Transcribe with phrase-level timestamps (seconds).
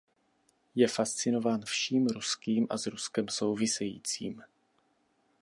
[0.75, 4.43] Je fascinován vším ruským a s Ruskem souvisejícím.